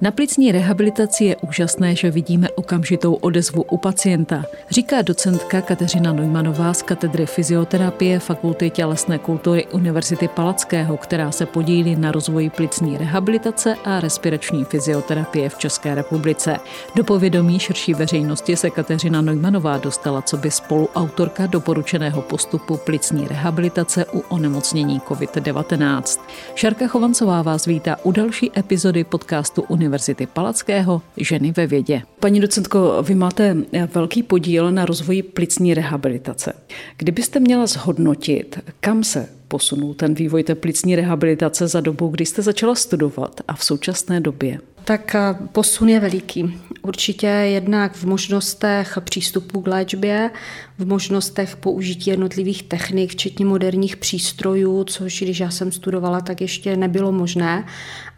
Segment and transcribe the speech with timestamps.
[0.00, 6.74] Na plicní rehabilitaci je úžasné, že vidíme okamžitou odezvu u pacienta, říká docentka Kateřina Neumannová
[6.74, 13.74] z katedry fyzioterapie Fakulty tělesné kultury Univerzity Palackého, která se podílí na rozvoji plicní rehabilitace
[13.84, 16.56] a respirační fyzioterapie v České republice.
[16.94, 24.04] Do povědomí širší veřejnosti se Kateřina Neumannová dostala co by spoluautorka doporučeného postupu plicní rehabilitace
[24.04, 26.20] u onemocnění COVID-19.
[26.54, 32.02] Šarka Chovancová vás vítá u další epizody podcastu Univerzity Univerzity Palackého Ženy ve vědě.
[32.20, 33.56] Paní docentko, vy máte
[33.94, 36.52] velký podíl na rozvoji plicní rehabilitace.
[36.96, 42.42] Kdybyste měla zhodnotit, kam se posunul ten vývoj té plicní rehabilitace za dobu, kdy jste
[42.42, 44.58] začala studovat a v současné době?
[44.84, 45.20] Tak eh,
[45.52, 46.60] posun je veliký.
[46.82, 50.30] Určitě jednak v možnostech přístupu k léčbě,
[50.78, 56.76] v možnostech použití jednotlivých technik, včetně moderních přístrojů, což když já jsem studovala, tak ještě
[56.76, 57.64] nebylo možné.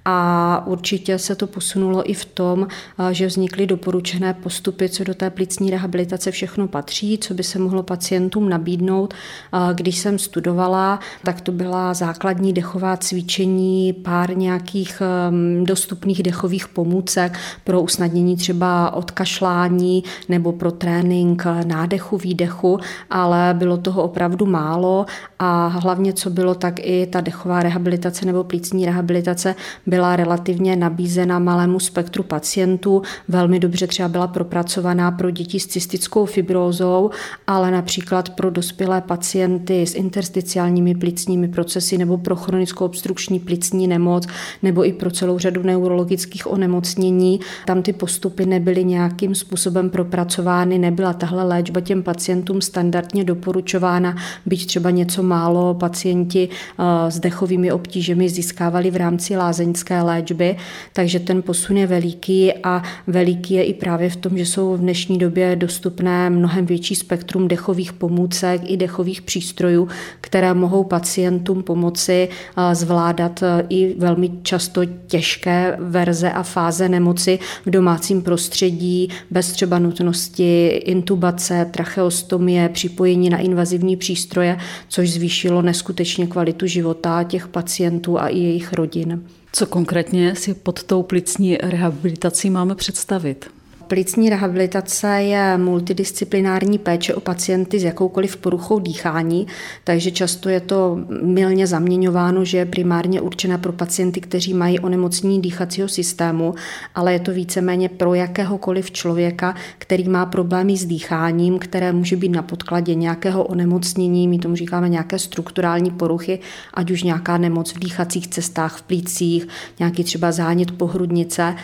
[0.04, 5.14] A určitě se to posunulo i v tom, eh, že vznikly doporučené postupy, co do
[5.14, 9.14] té plicní rehabilitace všechno patří, co by se mohlo pacientům nabídnout.
[9.14, 16.68] Eh, když jsem studovala, tak to byla základní dechová cvičení, pár nějakých ehm, dostupných dechových
[16.68, 22.78] pomůcek pro usnadnění třeba odkašlání nebo pro trénink nádechu, výdechu,
[23.10, 25.06] ale bylo toho opravdu málo
[25.38, 29.54] a hlavně, co bylo, tak i ta dechová rehabilitace nebo plicní rehabilitace
[29.90, 33.02] byla relativně nabízena malému spektru pacientů.
[33.28, 37.10] Velmi dobře třeba byla propracovaná pro děti s cystickou fibrózou,
[37.46, 44.26] ale například pro dospělé pacienty s intersticiálními plicními procesy nebo pro chronickou obstrukční plicní nemoc
[44.62, 47.40] nebo i pro celou řadu neurologických onemocnění.
[47.66, 54.16] Tam ty postupy nebyly nějakým způsobem propracovány, nebyla tahle léčba těm pacientům standardně doporučována,
[54.46, 60.56] byť třeba něco málo pacienti eh, s dechovými obtížemi získávali v rámci lázeňské léčby,
[60.92, 64.80] takže ten posun je veliký a veliký je i právě v tom, že jsou v
[64.80, 69.88] dnešní době dostupné mnohem větší spektrum dechových pomůcek i dechových přístrojů,
[70.20, 77.38] které mohou pacientům pomoci eh, zvládat eh, i velmi často těžké verze a fáze nemoci
[77.66, 84.58] v domácím prostředí bez třeba nutnosti intubace, tracheostomie, připojení na invazivní přístroje,
[84.88, 89.22] což zvýšilo neskutečně kvalitu života těch pacientů a i jejich rodin.
[89.52, 93.50] Co konkrétně si pod tou plicní rehabilitací máme představit?
[93.90, 99.46] Plicní rehabilitace je multidisciplinární péče o pacienty s jakoukoliv poruchou dýchání,
[99.84, 105.40] takže často je to milně zaměňováno, že je primárně určena pro pacienty, kteří mají onemocnění
[105.42, 106.54] dýchacího systému,
[106.94, 112.32] ale je to víceméně pro jakéhokoliv člověka, který má problémy s dýcháním, které může být
[112.32, 116.38] na podkladě nějakého onemocnění, my tomu říkáme nějaké strukturální poruchy,
[116.74, 121.54] ať už nějaká nemoc v dýchacích cestách, v plících, nějaký třeba zánět pohrudnice.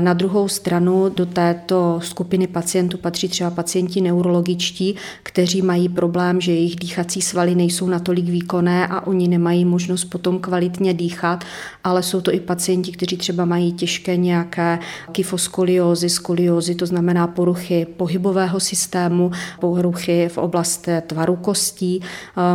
[0.00, 6.40] Na druhou stranu do té této skupiny pacientů patří třeba pacienti neurologičtí, kteří mají problém,
[6.40, 11.44] že jejich dýchací svaly nejsou natolik výkonné a oni nemají možnost potom kvalitně dýchat,
[11.84, 14.78] ale jsou to i pacienti, kteří třeba mají těžké nějaké
[15.12, 22.00] kyfoskoliózy, skoliózy, to znamená poruchy pohybového systému, poruchy v oblasti tvaru kostí.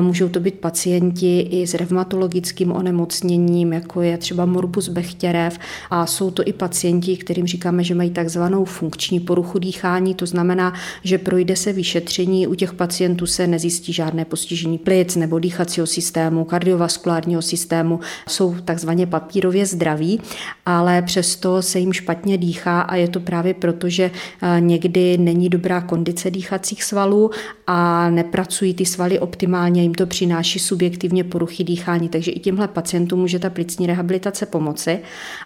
[0.02, 6.32] Můžou to být pacienti i s revmatologickým onemocněním, jako je třeba morbus Bechtěrev a jsou
[6.32, 10.74] to i pacienti, kterým říkáme, že mají takzvanou funkční poruchu dýchání, to znamená,
[11.04, 16.46] že projde se vyšetření, u těch pacientů se nezjistí žádné postižení plic nebo dýchacího systému,
[16.46, 20.22] kardiovaskulárního systému, jsou takzvaně papírově zdraví,
[20.66, 25.50] ale přesto se jim špatně dýchá a je to právě proto, že eh, někdy není
[25.50, 27.32] dobrá kondice dýchacích svalů
[27.68, 33.20] a nepracují ty svaly optimálně, jim to přináší subjektivně poruchy dýchání, takže i těmhle pacientům
[33.20, 35.00] může ta plicní rehabilitace pomoci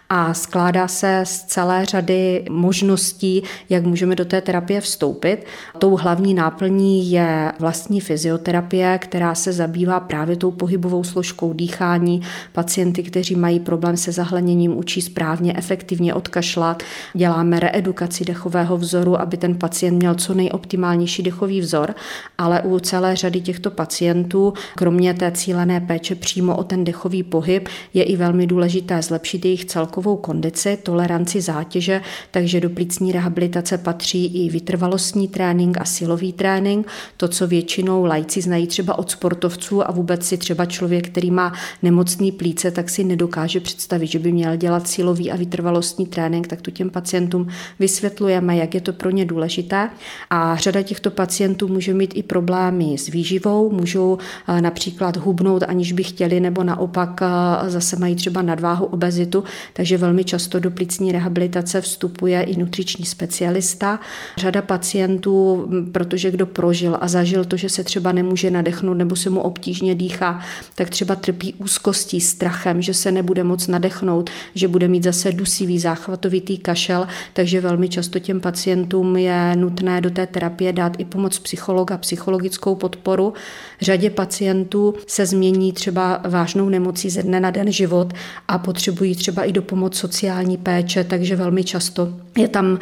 [0.08, 3.29] a skládá se z celé řady možností,
[3.68, 5.46] jak můžeme do té terapie vstoupit.
[5.78, 12.22] Tou hlavní náplní je vlastní fyzioterapie, která se zabývá právě tou pohybovou složkou dýchání.
[12.52, 16.82] Pacienty, kteří mají problém se zahleněním, učí správně, efektivně odkašlat.
[17.14, 21.94] Děláme reedukaci dechového vzoru, aby ten pacient měl co nejoptimálnější dechový vzor,
[22.38, 27.68] ale u celé řady těchto pacientů, kromě té cílené péče přímo o ten dechový pohyb,
[27.94, 32.00] je i velmi důležité zlepšit jejich celkovou kondici, toleranci zátěže,
[32.30, 36.86] takže do plicní rehabilitace patří i vytrvalostní trénink a silový trénink,
[37.16, 41.52] to, co většinou lajci znají třeba od sportovců a vůbec si třeba člověk, který má
[41.82, 46.62] nemocný plíce, tak si nedokáže představit, že by měl dělat silový a vytrvalostní trénink, tak
[46.62, 49.90] to těm pacientům vysvětlujeme, jak je to pro ně důležité.
[50.30, 54.18] A řada těchto pacientů může mít i problémy s výživou, můžou
[54.48, 59.98] eh, například hubnout, aniž by chtěli, nebo naopak eh, zase mají třeba nadváhu, obezitu, takže
[59.98, 64.00] velmi často do plicní rehabilitace vstupuje i nutriční specialista.
[64.38, 69.30] Řada pacientů, protože kdo prožil a zažil to, že se třeba nemůže nadechnout nebo se
[69.30, 70.40] mu obtížně dýchá,
[70.74, 75.78] tak třeba trpí úzkostí, strachem, že se nebude moc nadechnout, že bude mít zase dusivý
[75.78, 81.38] záchvatovitý kašel, takže velmi často těm pacientům je nutné do té terapie dát i pomoc
[81.38, 83.32] psychologa, psychologickou podporu.
[83.80, 88.12] Řadě pacientů se změní třeba vážnou nemocí ze dne na den život
[88.48, 92.78] a potřebují třeba i do pomoc sociální péče, takže velmi často je tam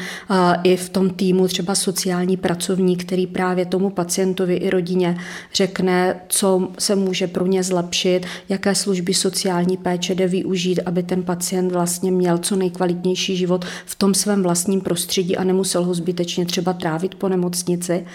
[0.62, 5.16] i v tom týmu třeba sociální pracovník, který právě tomu pacientovi i rodině
[5.54, 11.22] řekne, co se může pro ně zlepšit, jaké služby sociální péče jde využít, aby ten
[11.22, 16.46] pacient vlastně měl co nejkvalitnější život v tom svém vlastním prostředí a nemusel ho zbytečně
[16.46, 18.06] třeba trávit po nemocnici.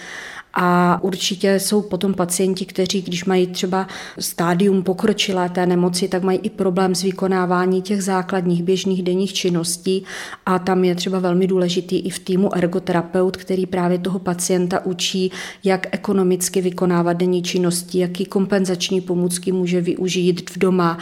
[0.53, 3.87] A určitě jsou potom pacienti, kteří, když mají třeba
[4.19, 10.03] stádium pokročilé té nemoci, tak mají i problém s vykonávání těch základních běžných denních činností.
[10.45, 15.31] A tam je třeba velmi důležitý i v týmu ergoterapeut, který právě toho pacienta učí,
[15.63, 20.97] jak ekonomicky vykonávat denní činnosti, jaký kompenzační pomůcky může využít v doma,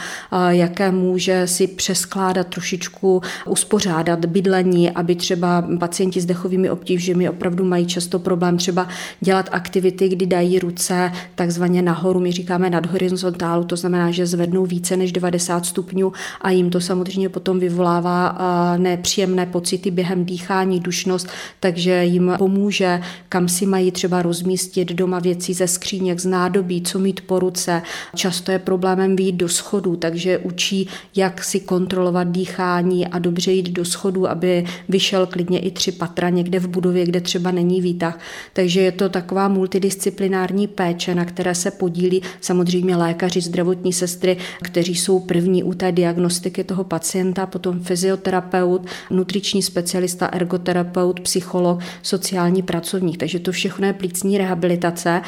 [0.49, 7.85] jaké může si přeskládat trošičku, uspořádat bydlení, aby třeba pacienti s dechovými obtížemi opravdu mají
[7.85, 8.87] často problém třeba
[9.21, 14.25] dělat dělat aktivity, kdy dají ruce takzvaně nahoru, my říkáme nad horizontálu, to znamená, že
[14.25, 18.37] zvednou více než 90 stupňů a jim to samozřejmě potom vyvolává
[18.77, 21.27] nepříjemné pocity během dýchání, dušnost,
[21.59, 26.99] takže jim pomůže, kam si mají třeba rozmístit doma věcí ze skříněk, z nádobí, co
[26.99, 27.81] mít po ruce.
[28.15, 33.69] Často je problémem výjít do schodů, takže učí, jak si kontrolovat dýchání a dobře jít
[33.69, 38.19] do schodů, aby vyšel klidně i tři patra někde v budově, kde třeba není výtah.
[38.53, 44.37] Takže je to tak taková multidisciplinární péče, na které se podílí samozřejmě lékaři, zdravotní sestry,
[44.63, 52.61] kteří jsou první u té diagnostiky toho pacienta, potom fyzioterapeut, nutriční specialista, ergoterapeut, psycholog, sociální
[52.61, 53.17] pracovník.
[53.17, 55.21] Takže to všechno je plicní rehabilitace.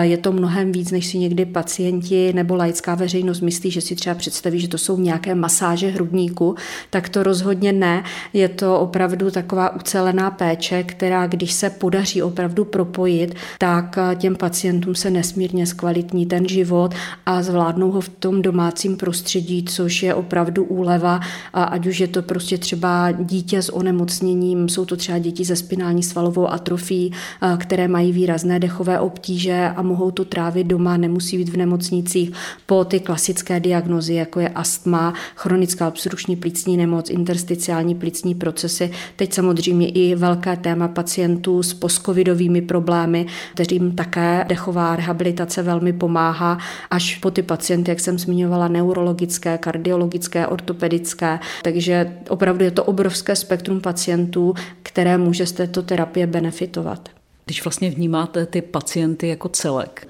[0.00, 4.14] Je to mnohem víc, než si někdy pacienti nebo laická veřejnost myslí, že si třeba
[4.14, 6.54] představí, že to jsou nějaké masáže hrudníku,
[6.90, 8.04] tak to rozhodně ne.
[8.32, 14.36] Je to opravdu taková ucelená péče, která, když se podaří opravdu propojit, tak eh, těm
[14.36, 16.94] pacientům se nesmírně zkvalitní ten život
[17.26, 21.20] a zvládnou ho v tom domácím prostředí, což je opravdu úleva,
[21.52, 26.02] ať už je to prostě třeba dítě s onemocněním, jsou to třeba děti ze spinální
[26.02, 27.12] svalovou atrofí,
[27.42, 32.32] eh, které mají výrazné dechové obtíže a mohou to trávit doma, nemusí být v nemocnicích
[32.66, 38.90] po ty klasické diagnozy, jako je astma, chronická obstrukční plicní nemoc, intersticiální plicní procesy.
[39.16, 46.58] Teď samozřejmě i velké téma pacientů s postcovidovými problémy, kterým také dechová rehabilitace velmi pomáhá,
[46.90, 51.38] až po ty pacienty, jak jsem zmiňovala, neurologické, kardiologické, ortopedické.
[51.62, 57.08] Takže opravdu je to obrovské spektrum pacientů, které může z této terapie benefitovat.
[57.44, 60.08] Když vlastně vnímáte ty pacienty jako celek,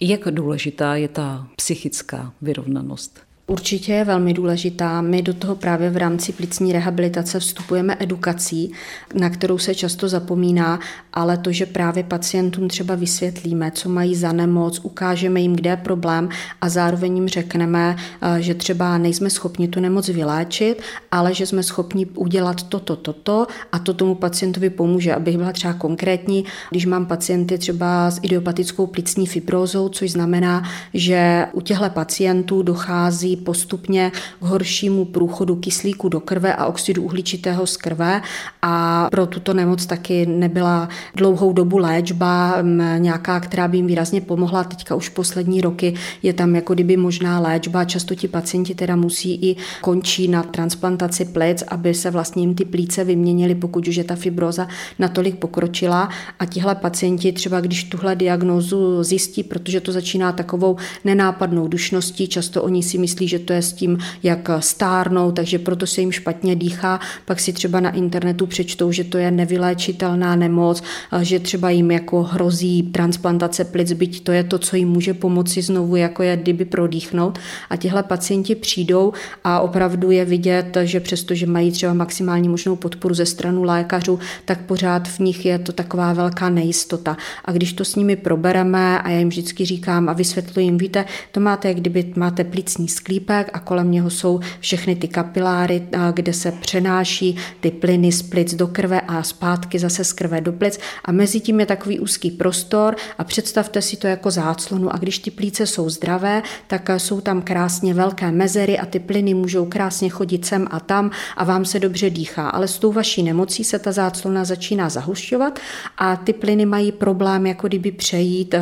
[0.00, 3.31] jak důležitá je ta psychická vyrovnanost?
[3.52, 5.00] Určitě je velmi důležitá.
[5.00, 8.72] My do toho právě v rámci plicní rehabilitace vstupujeme edukací,
[9.14, 10.80] na kterou se často zapomíná,
[11.12, 15.76] ale to, že právě pacientům třeba vysvětlíme, co mají za nemoc, ukážeme jim, kde je
[15.76, 16.28] problém
[16.60, 21.62] a zároveň jim řekneme, eh, že třeba nejsme schopni tu nemoc vyléčit, ale že jsme
[21.62, 25.14] schopni udělat toto, toto a to tomu pacientovi pomůže.
[25.14, 30.62] Abych byla třeba konkrétní, když mám pacienty třeba s idiopatickou plicní fibrózou, což znamená,
[30.94, 37.66] že u těchto pacientů dochází postupně k horšímu průchodu kyslíku do krve a oxidu uhličitého
[37.66, 38.22] z krve
[38.62, 42.56] a pro tuto nemoc taky nebyla dlouhou dobu léčba
[42.98, 44.64] nějaká, která by jim výrazně pomohla.
[44.64, 47.84] Teďka už poslední roky je tam jako kdyby možná léčba.
[47.84, 52.64] Často ti pacienti teda musí i končí na transplantaci plic, aby se vlastně jim ty
[52.64, 54.68] plíce vyměnily, pokud už je ta fibroza
[54.98, 56.08] natolik pokročila.
[56.38, 62.62] A tihle pacienti třeba, když tuhle diagnózu zjistí, protože to začíná takovou nenápadnou dušností, často
[62.62, 66.12] oni si myslí, myslí, že to je s tím, jak stárnou, takže proto se jim
[66.12, 67.00] špatně dýchá.
[67.24, 70.82] Pak si třeba na internetu přečtou, že to je nevyléčitelná nemoc,
[71.22, 75.62] že třeba jim jako hrozí transplantace plic, byť to je to, co jim může pomoci
[75.62, 77.38] znovu, jako je kdyby prodýchnout.
[77.70, 79.12] A tihle pacienti přijdou
[79.44, 84.60] a opravdu je vidět, že přestože mají třeba maximální možnou podporu ze stranu lékařů, tak
[84.66, 87.16] pořád v nich je to taková velká nejistota.
[87.44, 91.04] A když to s nimi probereme a já jim vždycky říkám a vysvětluji jim, víte,
[91.32, 96.32] to máte, jak kdyby máte plicní sklípek a kolem něho jsou všechny ty kapiláry, kde
[96.32, 100.78] se přenáší ty plyny z plic do krve a zpátky zase z krve do plic.
[101.04, 104.94] A mezi tím je takový úzký prostor a představte si to jako záclonu.
[104.94, 109.34] A když ty plíce jsou zdravé, tak jsou tam krásně velké mezery a ty plyny
[109.34, 113.22] můžou krásně chodit sem a tam a vám se dobře dýchá, ale s tou vaší
[113.22, 115.58] nemocí se ta záclona začíná zahušťovat
[115.98, 118.60] a ty plyny mají problém jako kdyby přejít eh,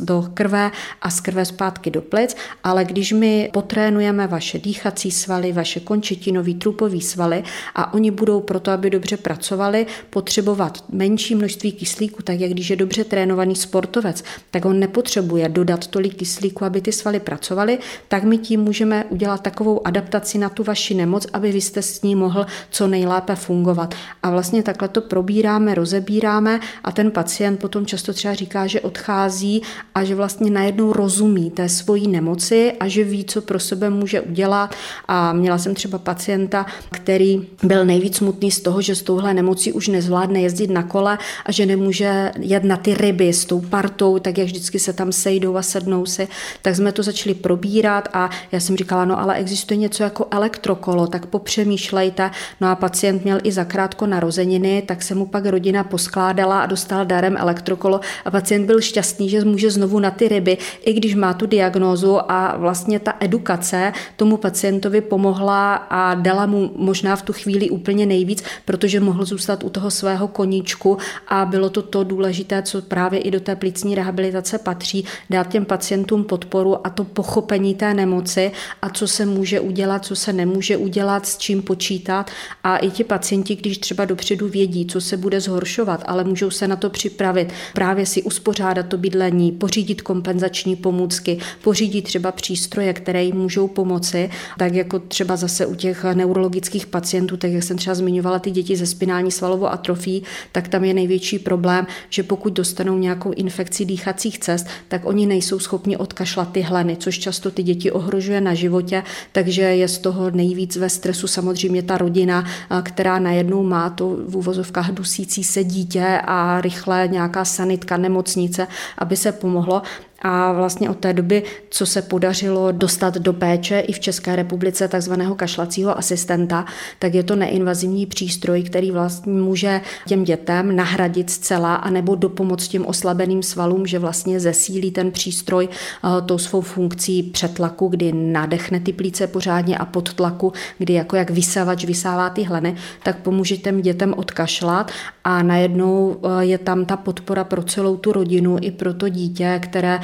[0.00, 0.70] do krve
[1.02, 3.50] a z krve zpátky do plic, ale když my
[3.90, 7.42] potrénujeme vaše dýchací svaly, vaše končetinový trupový svaly
[7.74, 12.76] a oni budou proto, aby dobře pracovali, potřebovat menší množství kyslíku, tak jak když je
[12.76, 17.78] dobře trénovaný sportovec, tak on nepotřebuje dodat tolik kyslíku, aby ty svaly pracovaly,
[18.08, 22.02] tak my tím můžeme udělat takovou adaptaci na tu vaši nemoc, aby vy jste s
[22.02, 23.94] ní mohl co nejlépe fungovat.
[24.22, 29.62] A vlastně takhle to probíráme, rozebíráme a ten pacient potom často třeba říká, že odchází
[29.94, 34.20] a že vlastně najednou rozumí té svojí nemoci a že ví, co pro sebe může
[34.20, 34.74] udělat.
[35.08, 39.72] A měla jsem třeba pacienta, který byl nejvíc smutný z toho, že s touhle nemocí
[39.72, 44.18] už nezvládne jezdit na kole a že nemůže jet na ty ryby s tou partou,
[44.18, 46.28] tak jak vždycky se tam sejdou a sednou si.
[46.62, 51.06] Tak jsme to začali probírat a já jsem říkala, no ale existuje něco jako elektrokolo,
[51.06, 52.30] tak popřemýšlejte.
[52.60, 57.06] No a pacient měl i zakrátko narozeniny, tak se mu pak rodina poskládala a dostal
[57.06, 61.34] darem elektrokolo a pacient byl šťastný, že může znovu na ty ryby, i když má
[61.34, 63.69] tu diagnózu a vlastně ta edukace
[64.16, 69.64] tomu pacientovi pomohla a dala mu možná v tu chvíli úplně nejvíc, protože mohl zůstat
[69.64, 70.98] u toho svého koníčku
[71.28, 75.64] a bylo to to důležité, co právě i do té plicní rehabilitace patří, dát těm
[75.64, 80.76] pacientům podporu a to pochopení té nemoci a co se může udělat, co se nemůže
[80.76, 82.30] udělat, s čím počítat.
[82.64, 86.68] A i ti pacienti, když třeba dopředu vědí, co se bude zhoršovat, ale můžou se
[86.68, 93.24] na to připravit, právě si uspořádat to bydlení, pořídit kompenzační pomůcky, pořídit třeba přístroje, které
[93.24, 97.94] jim můžou pomoci, tak jako třeba zase u těch neurologických pacientů, tak jak jsem třeba
[97.94, 102.98] zmiňovala ty děti ze spinální svalovou atrofí, tak tam je největší problém, že pokud dostanou
[102.98, 107.90] nějakou infekci dýchacích cest, tak oni nejsou schopni odkašlat ty hleny, což často ty děti
[107.90, 109.02] ohrožuje na životě,
[109.32, 112.44] takže je z toho nejvíc ve stresu samozřejmě ta rodina,
[112.82, 118.66] která najednou má to v úvozovkách dusící se dítě a rychle nějaká sanitka, nemocnice,
[118.98, 119.82] aby se pomohlo.
[120.22, 124.88] A vlastně od té doby, co se podařilo dostat do péče i v České republice
[124.88, 126.64] takzvaného kašlacího asistenta,
[126.98, 132.86] tak je to neinvazivní přístroj, který vlastně může těm dětem nahradit zcela anebo dopomoc těm
[132.86, 138.92] oslabeným svalům, že vlastně zesílí ten přístroj eh, tou svou funkcí přetlaku, kdy nadechne ty
[138.92, 143.80] plíce pořádně a pod tlaku, kdy jako jak vysavač vysává ty hleny, tak pomůže těm
[143.82, 144.90] dětem odkašlat.
[145.24, 149.60] A najednou eh, je tam ta podpora pro celou tu rodinu i pro to dítě,
[149.62, 150.00] které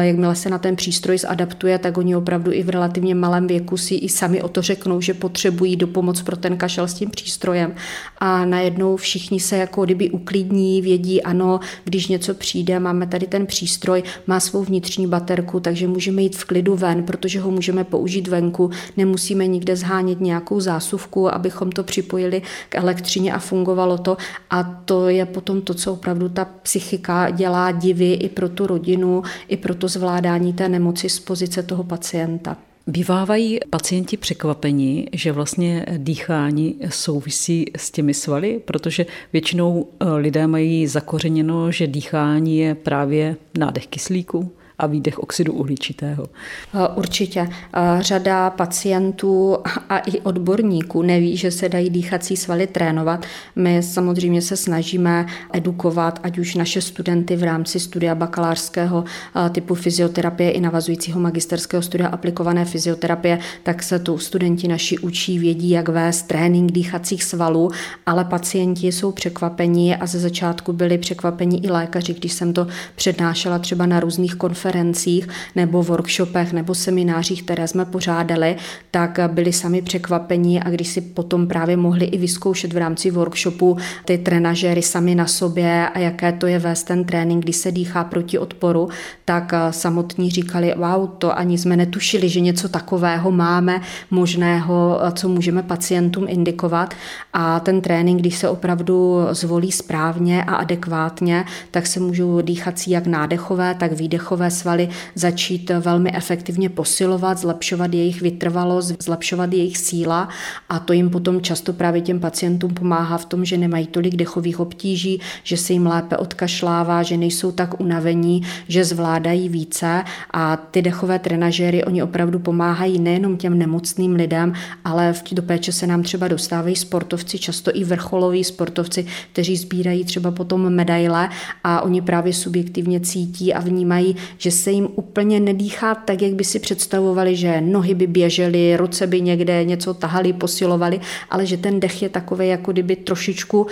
[0.00, 3.94] jakmile se na ten přístroj zadaptuje, tak oni opravdu i v relativně malém věku si
[3.94, 7.74] i sami o to řeknou, že potřebují do pomoc pro ten kašel s tím přístrojem.
[8.18, 13.46] A najednou všichni se jako kdyby uklidní, vědí, ano, když něco přijde, máme tady ten
[13.46, 18.28] přístroj, má svou vnitřní baterku, takže můžeme jít v klidu ven, protože ho můžeme použít
[18.28, 24.16] venku, nemusíme nikde zhánět nějakou zásuvku, abychom to připojili k elektřině a fungovalo to.
[24.50, 29.22] A to je potom to, co opravdu ta psychika dělá divy i pro tu rodinu,
[29.50, 32.56] i pro to zvládání té nemoci z pozice toho pacienta.
[32.86, 40.86] Bývávají pacienti překvapení, že vlastně dýchání souvisí s těmi svaly, protože většinou eh, lidé mají
[40.86, 46.26] zakořeněno, že dýchání je právě nádech kyslíku a výdech oxidu uhličitého.
[46.74, 47.40] Eh, určitě.
[47.40, 49.56] Eh, řada pacientů
[49.88, 53.26] a i odborníků neví, že se dají dýchací svaly trénovat.
[53.56, 59.04] My samozřejmě se snažíme edukovat, ať už naše studenty v rámci studia bakalářského
[59.46, 65.38] eh, typu fyzioterapie i navazujícího magisterského studia aplikované fyzioterapie, tak se tu studenti naši učí,
[65.38, 67.70] vědí, jak vést trénink dýchacích svalů,
[68.06, 73.58] ale pacienti jsou překvapení a ze začátku byli překvapení i lékaři, když jsem to přednášela
[73.58, 78.56] třeba na různých konferencích konferencích nebo workshopech nebo seminářích, které jsme pořádali,
[78.90, 83.76] tak byli sami překvapení a když si potom právě mohli i vyzkoušet v rámci workshopu
[84.04, 88.04] ty trenažéry sami na sobě a jaké to je vést ten trénink, když se dýchá
[88.04, 88.88] proti odporu,
[89.24, 95.62] tak samotní říkali, wow, to ani jsme netušili, že něco takového máme možného, co můžeme
[95.62, 96.94] pacientům indikovat.
[97.32, 103.06] A ten trénink, když se opravdu zvolí správně a adekvátně, tak se můžou dýchací jak
[103.06, 110.28] nádechové, tak výdechové svaly začít velmi efektivně posilovat, zlepšovat jejich vytrvalost, zlepšovat jejich síla
[110.68, 114.60] a to jim potom často právě těm pacientům pomáhá v tom, že nemají tolik dechových
[114.60, 120.82] obtíží, že se jim lépe odkašlává, že nejsou tak unavení, že zvládají více a ty
[120.82, 124.52] dechové trenažéry, oni opravdu pomáhají nejenom těm nemocným lidem,
[124.84, 130.30] ale do péče se nám třeba dostávají sportovci, často i vrcholoví sportovci, kteří sbírají třeba
[130.30, 131.28] potom medaile
[131.64, 136.44] a oni právě subjektivně cítí a vnímají, že se jim úplně nedýchá tak, jak by
[136.44, 141.80] si představovali, že nohy by běžely, ruce by někde něco tahali, posilovali, ale že ten
[141.80, 143.66] dech je takový jako kdyby trošičku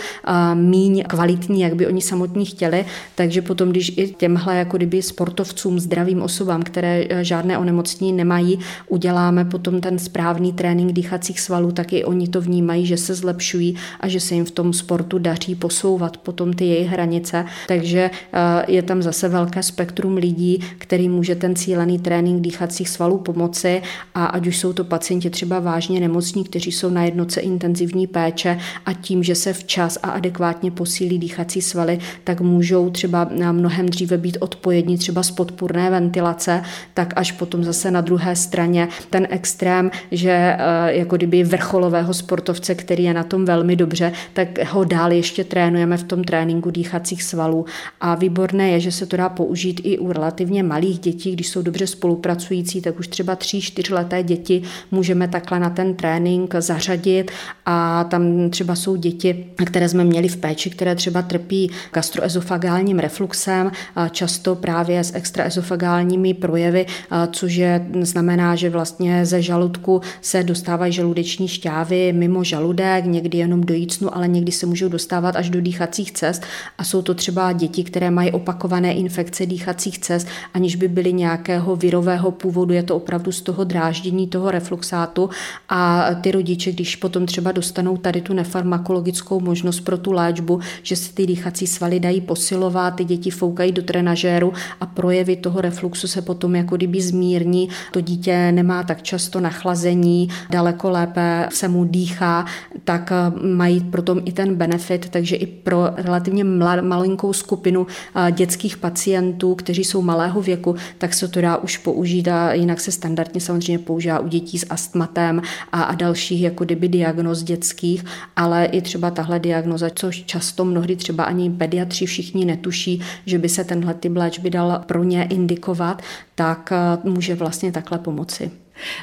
[0.55, 2.85] míň kvalitní, jak by oni samotní chtěli.
[3.15, 8.59] Takže potom, když i těmhle jako kdyby sportovcům, zdravým osobám, které uh, žádné onemocnění nemají,
[8.89, 13.77] uděláme potom ten správný trénink dýchacích svalů, tak i oni to vnímají, že se zlepšují
[14.01, 17.45] a že se jim v tom sportu daří posouvat potom ty jejich hranice.
[17.69, 23.19] Takže uh, je tam zase velké spektrum lidí, který může ten cílený trénink dýchacích svalů
[23.19, 23.83] pomoci
[24.15, 28.59] a ať už jsou to pacienti třeba vážně nemocní, kteří jsou na jednoce intenzivní péče
[28.87, 34.19] a tím, že se včas a adekvátně posílí dýchací svaly, tak můžou třeba mnohem dříve
[34.19, 36.63] být odpojední třeba z podpůrné ventilace,
[36.95, 42.75] tak až potom zase na druhé straně ten extrém, že eh, jako kdyby vrcholového sportovce,
[42.75, 47.23] který je na tom velmi dobře, tak ho dál ještě trénujeme v tom tréninku dýchacích
[47.23, 47.65] svalů.
[48.01, 51.63] A výborné je, že se to dá použít i u relativně malých dětí, když jsou
[51.63, 57.31] dobře spolupracující, tak už třeba 3-4 leté děti můžeme takhle na ten trénink zařadit.
[57.67, 63.71] A tam třeba jsou děti, které jsme měli v péči, které třeba trpí gastroezofagálním refluxem,
[64.11, 66.87] často právě s extraezofagálními projevy,
[67.33, 73.61] což je, znamená, že vlastně ze žaludku se dostávají žaludeční šťávy mimo žaludek, někdy jenom
[73.61, 76.43] do jícnu, ale někdy se můžou dostávat až do dýchacích cest.
[76.79, 81.77] A jsou to třeba děti, které mají opakované infekce dýchacích cest, aniž by byly nějakého
[81.77, 85.31] virového původu, je to opravdu z toho dráždění toho refluxátu.
[85.69, 90.97] A ty rodiče, když potom třeba dostanou tady tu nefarmakologickou možnost pro tu léčbu, že
[90.97, 96.09] se ty dýchací svaly dají posilovat, ty děti foukají do trenažéru a projevy toho refluxu
[96.09, 101.85] se potom jako kdyby zmírní, to dítě nemá tak často nachlazení, daleko lépe se mu
[101.85, 102.45] dýchá,
[102.85, 103.13] tak
[103.55, 106.45] mají potom i ten benefit, takže i pro relativně
[106.81, 107.87] malinkou skupinu
[108.31, 112.93] dětských pacientů, kteří jsou malého věku, tak se to dá už použít a jinak se
[112.93, 115.43] standardně samozřejmě používá u dětí s astmatem
[115.73, 118.05] a, a dalších jako kdyby diagnóz dětských,
[118.37, 123.49] ale i třeba tahle diagnoza, což často mnohdy třeba ani pediatři všichni netuší, že by
[123.49, 126.03] se tenhle typ léčby dal pro ně indikovat,
[126.35, 126.73] tak
[127.05, 128.51] může vlastně takhle pomoci.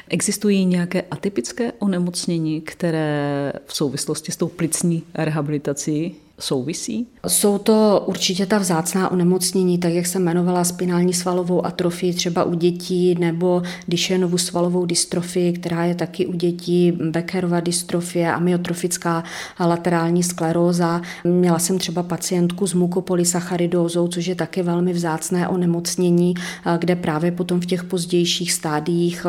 [0.08, 7.06] Existují nějaké atypické onemocnění, které v souvislosti s tou plicní rehabilitací souvisí?
[7.26, 12.54] Jsou to určitě ta vzácná onemocnění, tak jak jsem jmenovala spinální svalovou atrofii třeba u
[12.54, 19.24] dětí nebo Duchennovu svalovou dystrofii, která je taky u dětí, Beckerova dystrofie, amyotrofická
[19.60, 21.00] laterální skleróza.
[21.24, 26.34] Měla jsem třeba pacientku s mukopolysacharidózou, což je taky velmi vzácné onemocnění,
[26.78, 29.26] kde právě potom v těch pozdějších stádiích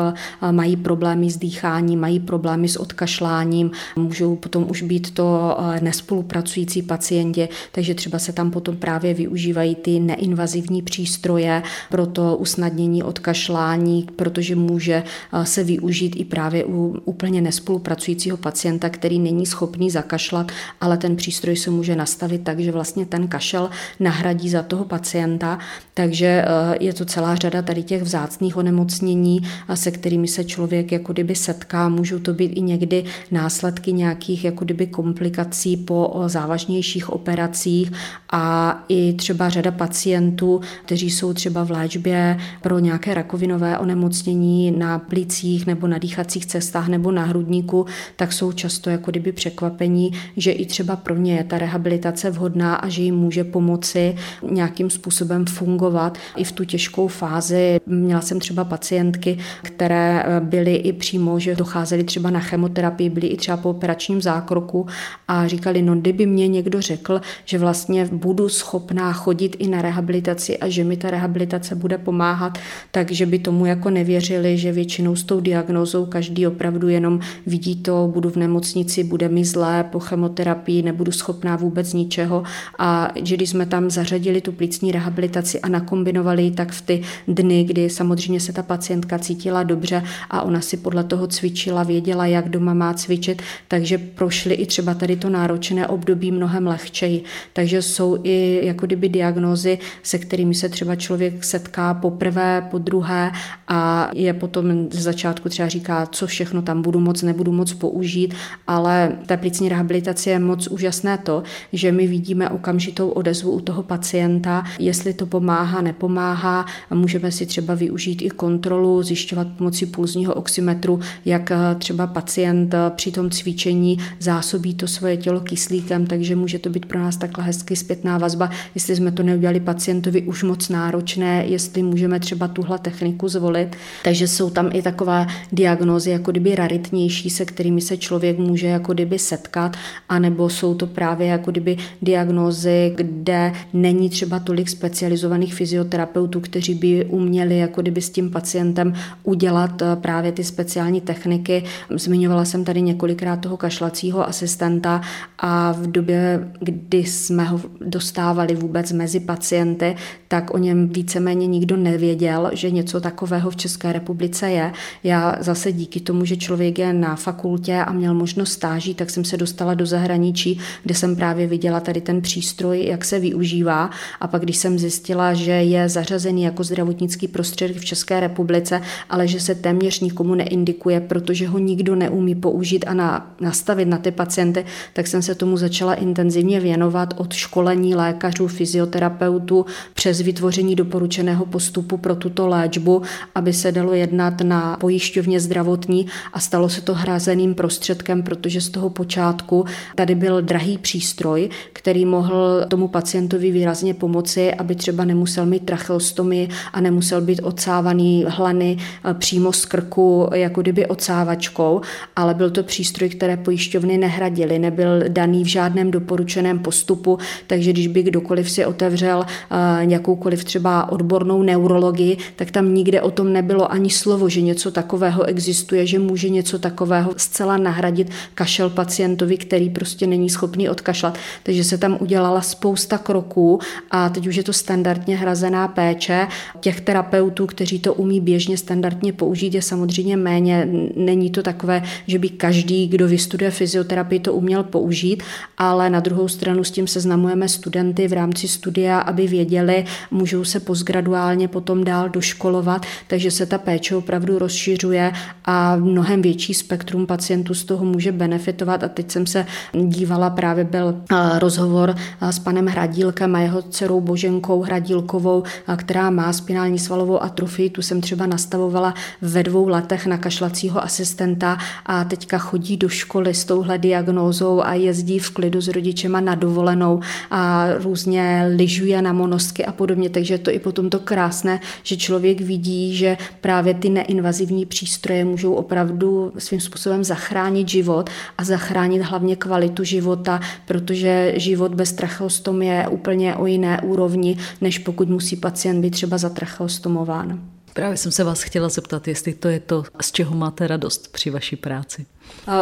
[0.50, 6.97] mají problémy s dýcháním, mají problémy s odkašláním, můžou potom už být to nespolupracující pacienti
[6.98, 14.06] pacientě, takže třeba se tam potom právě využívají ty neinvazivní přístroje pro to usnadnění odkašlání,
[14.16, 20.52] protože může eh, se využít i právě u úplně nespolupracujícího pacienta, který není schopný zakašlat,
[20.80, 25.58] ale ten přístroj se může nastavit tak, že vlastně ten kašel nahradí za toho pacienta,
[25.94, 29.40] takže eh, je to celá řada tady těch vzácných onemocnění,
[29.74, 31.88] se kterými se člověk jako kdyby setká.
[31.88, 37.92] Můžou to být i někdy následky nějakých jako kdyby komplikací po závažnější nejrůznějších operacích
[38.32, 44.98] a i třeba řada pacientů, kteří jsou třeba v léčbě pro nějaké rakovinové onemocnění na
[44.98, 50.52] plicích nebo na dýchacích cestách nebo na hrudníku, tak jsou často jako kdyby překvapení, že
[50.52, 55.46] i třeba pro ně je ta rehabilitace vhodná a že jim může pomoci nějakým způsobem
[55.46, 57.80] fungovat i v tu těžkou fázi.
[57.86, 63.36] Měla jsem třeba pacientky, které byly i přímo, že docházely třeba na chemoterapii, byly i
[63.36, 64.86] třeba po operačním zákroku
[65.28, 69.82] a říkali, no kdyby mě někdo někdo řekl, že vlastně budu schopná chodit i na
[69.82, 72.58] rehabilitaci a že mi ta rehabilitace bude pomáhat,
[72.90, 78.10] takže by tomu jako nevěřili, že většinou s tou diagnózou každý opravdu jenom vidí to,
[78.12, 82.42] budu v nemocnici, bude mi zlé po chemoterapii, nebudu schopná vůbec ničeho.
[82.78, 87.02] A že když jsme tam zařadili tu plicní rehabilitaci a nakombinovali ji tak v ty
[87.28, 92.26] dny, kdy samozřejmě se ta pacientka cítila dobře a ona si podle toho cvičila, věděla,
[92.26, 97.22] jak doma má cvičit, takže prošly i třeba tady to náročné období mnohem lehčeji.
[97.52, 103.30] Takže jsou i jako kdyby diagnózy, se kterými se třeba člověk setká poprvé, po druhé
[103.68, 108.34] a je potom z začátku třeba říká, co všechno tam budu moc, nebudu moc použít,
[108.66, 113.82] ale ta plicní rehabilitace je moc úžasné to, že my vidíme okamžitou odezvu u toho
[113.82, 116.66] pacienta, jestli to pomáhá, nepomáhá.
[116.94, 123.30] Můžeme si třeba využít i kontrolu, zjišťovat pomocí pulzního oximetru, jak třeba pacient při tom
[123.30, 128.18] cvičení zásobí to svoje tělo kyslíkem, takže může to být pro nás takhle hezky zpětná
[128.18, 133.76] vazba, jestli jsme to neudělali pacientovi už moc náročné, jestli můžeme třeba tuhle techniku zvolit.
[134.04, 138.92] Takže jsou tam i takové diagnózy jako kdyby raritnější, se kterými se člověk může jako
[138.92, 139.76] kdyby setkat,
[140.08, 147.04] anebo jsou to právě jako kdyby diagnózy, kde není třeba tolik specializovaných fyzioterapeutů, kteří by
[147.04, 148.92] uměli jako kdyby s tím pacientem
[149.22, 151.64] udělat eh, právě ty speciální techniky.
[151.90, 155.00] Zmiňovala jsem tady několikrát toho kašlacího asistenta
[155.38, 159.96] a v době, kdy jsme ho dostávali vůbec mezi pacienty,
[160.28, 164.72] tak o něm víceméně nikdo nevěděl, že něco takového v České republice je.
[165.04, 169.24] Já zase díky tomu, že člověk je na fakultě a měl možnost stáží, tak jsem
[169.24, 173.90] se dostala do zahraničí, kde jsem právě viděla tady ten přístroj, jak se využívá.
[174.20, 179.28] A pak, když jsem zjistila, že je zařazený jako zdravotnický prostředek v České republice, ale
[179.28, 184.10] že se téměř nikomu neindikuje, protože ho nikdo neumí použít a na, nastavit na ty
[184.10, 186.27] pacienty, tak jsem se tomu začala intenzivně
[186.60, 193.02] věnovat od školení lékařů, fyzioterapeutů přes vytvoření doporučeného postupu pro tuto léčbu,
[193.34, 198.68] aby se dalo jednat na pojišťovně zdravotní a stalo se to hrazeným prostředkem, protože z
[198.68, 199.64] toho počátku
[199.94, 206.48] tady byl drahý přístroj, který mohl tomu pacientovi výrazně pomoci, aby třeba nemusel mít tracheostomy
[206.72, 211.80] a nemusel být odsávaný hlany eh, přímo z krku, jako kdyby odsávačkou,
[212.16, 217.86] ale byl to přístroj, které pojišťovny nehradily, nebyl daný v žádném doporučeném postupu, takže když
[217.86, 219.54] by kdokoliv si otevřel eh,
[219.88, 225.24] jakoukoliv třeba odbornou neurologii, tak tam nikde o tom nebylo ani slovo, že něco takového
[225.24, 231.18] existuje, že může něco takového zcela nahradit kašel pacientovi, který prostě není schopný odkašlat.
[231.42, 236.26] Takže se tam udělala spousta kroků a teď už je to standardně hrazená péče.
[236.60, 240.68] Těch terapeutů, kteří to umí běžně standardně použít, je samozřejmě méně.
[240.96, 245.22] Není to takové, že by každý, kdo vystuduje fyzioterapii, to uměl použít,
[245.58, 250.60] ale na druhou stranu s tím seznamujeme studenty v rámci studia, aby věděli, můžou se
[250.60, 255.12] postgraduálně potom dál doškolovat, takže se ta péče opravdu rozšiřuje
[255.44, 258.84] a mnohem větší spektrum pacientů z toho může benefitovat.
[258.84, 260.94] A teď jsem se dívala, právě byl
[261.38, 265.42] rozhovor s panem Hradílkem a jeho dcerou Boženkou Hradílkovou,
[265.76, 267.70] která má spinální svalovou atrofii.
[267.70, 273.34] Tu jsem třeba nastavovala ve dvou letech na kašlacího asistenta a teďka chodí do školy
[273.34, 279.12] s touhle diagnózou a jezdí v klidu s rodičema na dovolenou a různě lyžuje na
[279.12, 280.10] monostky a podobně.
[280.10, 285.24] Takže je to i potom to krásné, že člověk vidí, že právě ty neinvazivní přístroje
[285.24, 292.62] můžou opravdu svým způsobem zachránit život a zachránit hlavně kvalitu života, protože život bez tracheostom
[292.62, 297.40] je úplně o jiné úrovni, než pokud musí pacient být třeba zatracheostomován.
[297.74, 301.30] Právě jsem se vás chtěla zeptat, jestli to je to, z čeho máte radost při
[301.30, 302.06] vaší práci.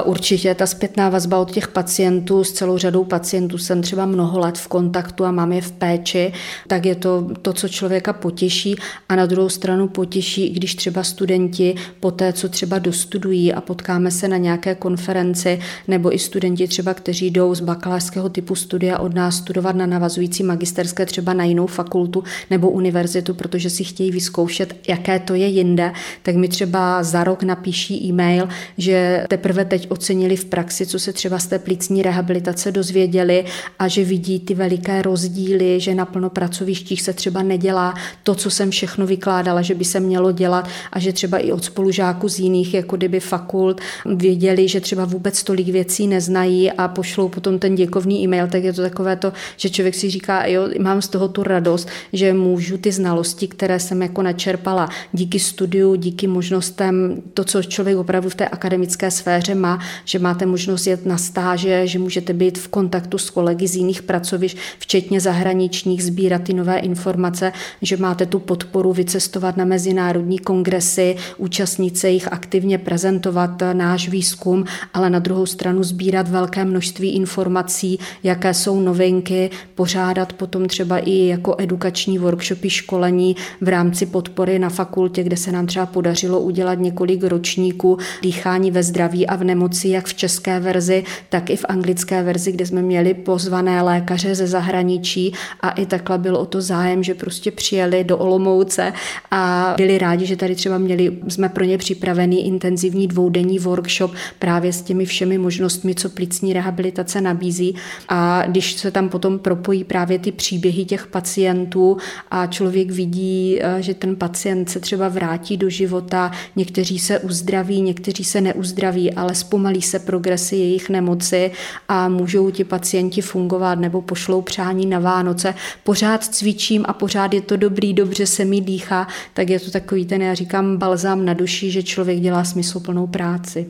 [0.05, 4.59] Určitě ta zpětná vazba od těch pacientů, s celou řadou pacientů jsem třeba mnoho let
[4.59, 6.33] v kontaktu a mám je v péči,
[6.67, 8.77] tak je to to, co člověka potěší.
[9.09, 14.11] A na druhou stranu potěší, když třeba studenti po té, co třeba dostudují a potkáme
[14.11, 19.15] se na nějaké konferenci, nebo i studenti třeba, kteří jdou z bakalářského typu studia od
[19.15, 24.77] nás studovat na navazující magisterské třeba na jinou fakultu nebo univerzitu, protože si chtějí vyzkoušet,
[24.89, 29.91] jaké to je jinde, tak mi třeba za rok napíší e-mail, že teprve teprve teď
[29.91, 33.45] ocenili v praxi, co se třeba z té plicní rehabilitace dozvěděli
[33.79, 38.51] a že vidí ty veliké rozdíly, že na plno pracovištích se třeba nedělá to, co
[38.51, 42.39] jsem všechno vykládala, že by se mělo dělat a že třeba i od spolužáků z
[42.39, 47.75] jiných jako kdyby fakult věděli, že třeba vůbec tolik věcí neznají a pošlou potom ten
[47.75, 51.29] děkovný e-mail, tak je to takové to, že člověk si říká, jo, mám z toho
[51.29, 57.45] tu radost, že můžu ty znalosti, které jsem jako načerpala díky studiu, díky možnostem, to,
[57.45, 61.99] co člověk opravdu v té akademické sféře má, že máte možnost jet na stáže, že
[61.99, 67.53] můžete být v kontaktu s kolegy z jiných pracovišť, včetně zahraničních, sbírat ty nové informace,
[67.83, 74.64] že máte tu podporu vycestovat na mezinárodní kongresy, účastnit se jich aktivně prezentovat náš výzkum,
[74.95, 81.27] ale na druhou stranu sbírat velké množství informací, jaké jsou novinky, pořádat potom třeba i
[81.27, 86.79] jako edukační workshopy, školení v rámci podpory na fakultě, kde se nám třeba podařilo udělat
[86.79, 91.65] několik ročníků dýchání ve zdraví a v nemoci, jak v české verzi, tak i v
[91.69, 96.61] anglické verzi, kde jsme měli pozvané lékaře ze zahraničí a i takhle byl o to
[96.61, 98.93] zájem, že prostě přijeli do Olomouce
[99.31, 104.73] a byli rádi, že tady třeba měli, jsme pro ně připravený intenzivní dvoudenní workshop právě
[104.73, 107.75] s těmi všemi možnostmi, co plicní rehabilitace nabízí.
[108.09, 111.97] A když se tam potom propojí právě ty příběhy těch pacientů
[112.31, 117.81] a člověk vidí, eh, že ten pacient se třeba vrátí do života, někteří se uzdraví,
[117.83, 121.51] někteří se neuzdraví, ale zpomalí se progresy jejich nemoci
[121.88, 125.55] a můžou ti pacienti fungovat nebo pošlou přání na Vánoce.
[125.85, 130.07] Pořád cvičím a pořád je to dobrý, dobře se mi dýchá, tak je to takový
[130.07, 133.66] ten, já říkám, balzám na duši, že člověk dělá smysluplnou práci.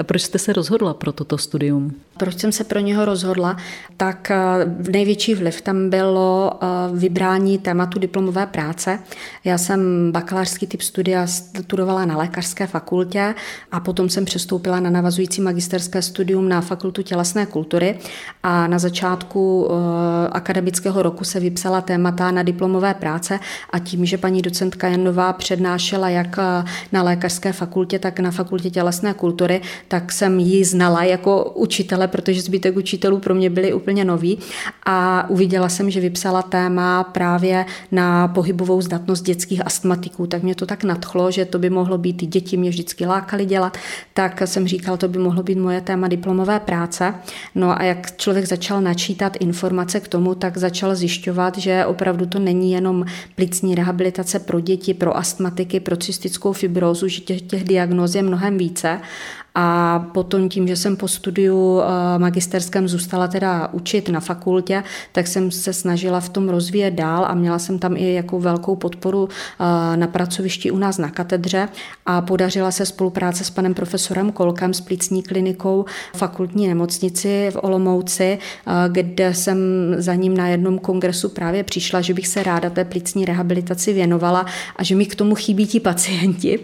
[0.00, 1.94] A proč jste se rozhodla pro toto studium?
[2.18, 3.56] Proč jsem se pro něho rozhodla?
[3.96, 4.36] Tak eh,
[4.90, 8.98] největší vliv tam bylo eh, vybrání tématu diplomové práce.
[9.44, 13.34] Já jsem bakalářský typ studia studovala na lékařské fakultě
[13.72, 17.98] a potom jsem přestoupila na navazující magisterské studium na fakultu tělesné kultury
[18.42, 24.18] a na začátku eh, akademického roku se vypsala témata na diplomové práce a tím, že
[24.18, 26.36] paní docentka Janová přednášela jak
[26.92, 32.42] na lékařské fakultě, tak na fakultě tělesné kultury, tak jsem ji znala jako učitele, protože
[32.42, 34.38] zbytek učitelů pro mě byli úplně noví
[34.86, 40.66] a uviděla jsem, že vypsala téma právě na pohybovou zdatnost dětských astmatiků, tak mě to
[40.66, 43.76] tak nadchlo, že to by mohlo být, děti mě vždycky lákali dělat,
[44.14, 47.14] tak jsem říkal, to by mohlo být moje téma diplomové práce.
[47.54, 52.38] No a jak člověk začal načítat informace k tomu, tak začal zjišťovat, že opravdu to
[52.38, 58.14] není jenom plicní rehabilitace pro děti, pro astmatiky, pro cystickou fibrózu, že těch, těch diagnóz
[58.14, 59.00] je mnohem více
[59.54, 64.82] a potom tím, že jsem po studiu eh, magisterském zůstala teda učit na fakultě,
[65.12, 68.76] tak jsem se snažila v tom rozvíjet dál a měla jsem tam i jako velkou
[68.76, 71.68] podporu eh, na pracovišti u nás na katedře
[72.06, 75.84] a podařila se spolupráce s panem profesorem Kolkem s plicní klinikou
[76.16, 79.58] fakultní nemocnici v Olomouci, eh, kde jsem
[79.98, 84.46] za ním na jednom kongresu právě přišla, že bych se ráda té plicní rehabilitaci věnovala
[84.76, 86.58] a že mi k tomu chybí ti pacienti.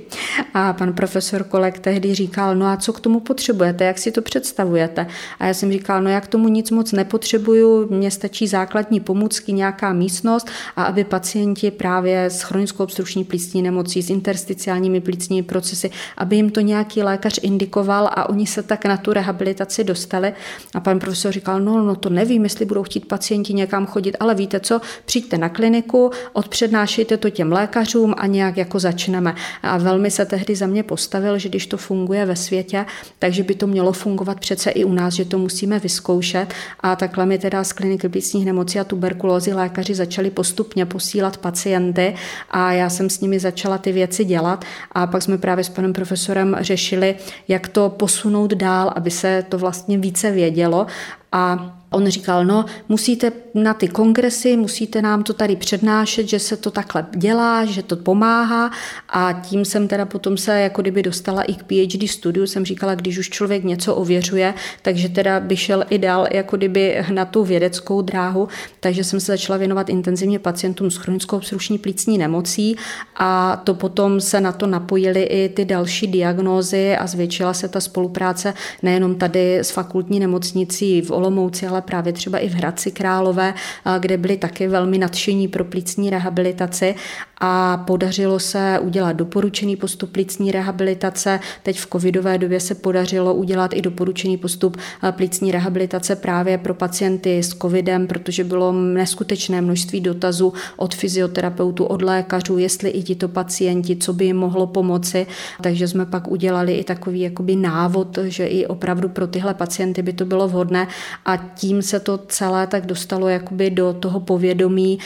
[0.55, 4.23] A pan profesor Kolek tehdy říkal, no a co k tomu potřebujete, jak si to
[4.23, 5.07] představujete.
[5.39, 9.93] A já jsem říkala, no jak tomu nic moc nepotřebuju, mně stačí základní pomůcky, nějaká
[9.93, 16.37] místnost a aby pacienti právě s chronickou obstrukční plicní nemocí, s intersticiálními plicními procesy, aby
[16.37, 20.33] jim to nějaký lékař indikoval a oni se tak na tu rehabilitaci dostali.
[20.75, 24.35] A pan profesor říkal, no, no to nevím, jestli budou chtít pacienti někam chodit, ale
[24.35, 29.35] víte co, přijďte na kliniku, odpřednášejte to těm lékařům a nějak jako začneme.
[29.63, 32.87] A velmi se tehdy za mě postavil, že když to funguje ve světě, světě,
[33.19, 36.55] takže by to mělo fungovat přece i u nás, že to musíme vyzkoušet.
[36.81, 42.15] A takhle mi teda z kliniky plicních nemocí a tuberkulózy lékaři začali postupně posílat pacienty
[42.51, 45.93] a já jsem s nimi začala ty věci dělat a pak jsme právě s panem
[45.93, 47.17] profesorem řešili,
[47.49, 50.87] jak to posunout dál, aby se to vlastně více vědělo
[51.33, 56.57] a On říkal, no musíte na ty kongresy, musíte nám to tady přednášet, že se
[56.57, 58.71] to takhle dělá, že to pomáhá.
[59.09, 62.95] A tím jsem teda potom se jako kdyby dostala i k PhD studiu, jsem říkala,
[62.95, 67.45] když už člověk něco ověřuje, takže teda by šel i dál jako kdyby na tu
[67.45, 68.49] vědeckou dráhu,
[68.81, 72.77] takže jsem se začala věnovat intenzivně pacientům s chronickou obstrukční plicní nemocí
[73.17, 77.81] a to potom se na to napojily i ty další diagnózy a zvětšila se ta
[77.81, 83.55] spolupráce nejenom tady s fakultní nemocnicí v Olomouci, ale právě třeba i v Hradci Králové,
[83.99, 86.95] kde byli taky velmi nadšení pro plicní rehabilitaci
[87.41, 91.41] a podařilo se udělat doporučený postup plicní rehabilitace.
[91.63, 94.77] Teď v covidové době se podařilo udělat i doporučený postup
[95.11, 102.03] plicní rehabilitace právě pro pacienty s covidem, protože bylo neskutečné množství dotazů od fyzioterapeutů, od
[102.03, 105.27] lékařů, jestli i tito pacienti, co by jim mohlo pomoci.
[105.63, 110.13] Takže jsme pak udělali i takový jakoby návod, že i opravdu pro tyhle pacienty by
[110.13, 110.89] to bylo vhodné
[111.25, 114.99] a tím se to celé tak dostalo jakoby do toho povědomí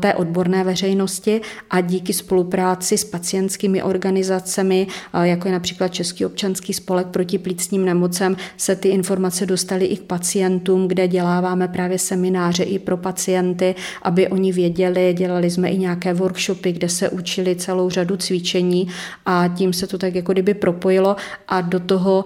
[0.00, 1.40] té odborné veřejnosti
[1.72, 4.86] a díky spolupráci s pacientskými organizacemi,
[5.22, 10.02] jako je například Český občanský spolek proti plícním nemocem, se ty informace dostaly i k
[10.02, 16.14] pacientům, kde děláváme právě semináře i pro pacienty, aby oni věděli, dělali jsme i nějaké
[16.14, 18.88] workshopy, kde se učili celou řadu cvičení
[19.26, 21.16] a tím se to tak jako kdyby propojilo
[21.48, 22.24] a do toho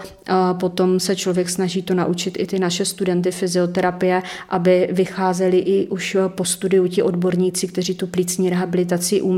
[0.60, 6.16] potom se člověk snaží to naučit i ty naše studenty fyzioterapie, aby vycházeli i už
[6.28, 9.35] po studiu ti odborníci, kteří tu plícní rehabilitaci umí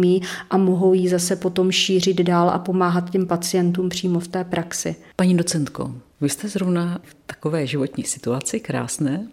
[0.51, 4.97] a mohou ji zase potom šířit dál a pomáhat těm pacientům přímo v té praxi.
[5.17, 9.29] Paní docentko, vy jste zrovna v takové životní situaci krásné,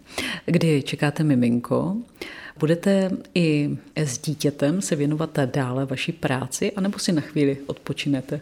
[0.46, 1.96] kdy čekáte miminko.
[2.60, 8.42] Budete i s dítětem se věnovat dále vaší práci, anebo si na chvíli odpočinete?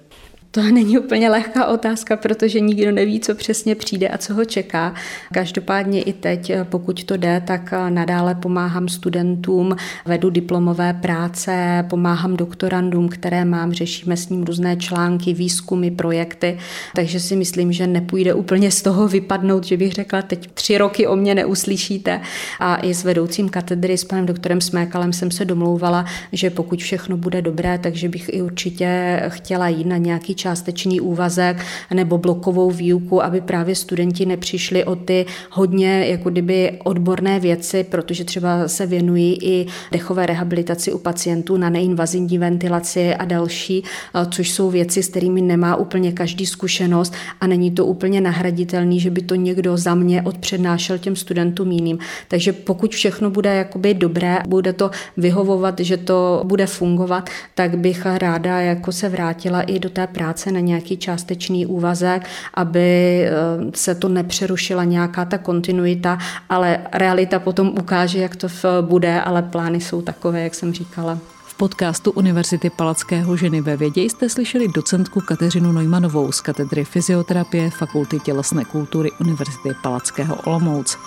[0.55, 4.93] To není úplně lehká otázka, protože nikdo neví, co přesně přijde a co ho čeká.
[5.33, 13.09] Každopádně i teď, pokud to jde, tak nadále pomáhám studentům, vedu diplomové práce, pomáhám doktorandům,
[13.09, 16.57] které mám, řešíme s ním různé články, výzkumy, projekty,
[16.95, 21.07] takže si myslím, že nepůjde úplně z toho vypadnout, že bych řekla, teď tři roky
[21.07, 22.21] o mě neuslyšíte.
[22.59, 27.17] A i s vedoucím katedry, s panem doktorem Smékalem jsem se domlouvala, že pokud všechno
[27.17, 33.23] bude dobré, takže bych i určitě chtěla jít na nějaký částečný úvazek nebo blokovou výuku,
[33.23, 39.37] aby právě studenti nepřišli o ty hodně jako kdyby odborné věci, protože třeba se věnují
[39.43, 43.83] i dechové rehabilitaci u pacientů na neinvazivní ventilaci a další,
[44.31, 49.09] což jsou věci, s kterými nemá úplně každý zkušenost a není to úplně nahraditelný, že
[49.09, 51.97] by to někdo za mě odpřednášel těm studentům jiným.
[52.27, 58.05] Takže pokud všechno bude jakoby dobré, bude to vyhovovat, že to bude fungovat, tak bych
[58.05, 63.31] ráda jako se vrátila i do té práce práce na nějaký částečný úvazek, aby eh,
[63.75, 66.17] se to nepřerušila nějaká ta kontinuita,
[66.49, 68.47] ale realita potom ukáže, jak to
[68.81, 71.17] bude, ale plány jsou takové, jak jsem říkala.
[71.45, 77.69] V podcastu Univerzity Palackého ženy ve vědě jste slyšeli docentku Kateřinu Neumanovou z katedry fyzioterapie
[77.69, 80.97] Fakulty tělesné kultury Univerzity Palackého Olomouc.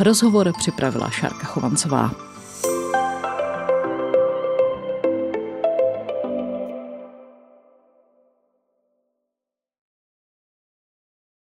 [0.00, 2.27] Rozhovor připravila Šárka Chovancová.